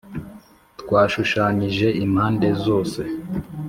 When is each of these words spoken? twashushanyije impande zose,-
twashushanyije 0.81 1.87
impande 2.05 2.49
zose,- 2.65 3.01